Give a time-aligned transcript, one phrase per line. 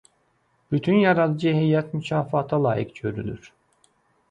[0.71, 3.49] Bütün yaradıcı heyət mükafata layiq görülür.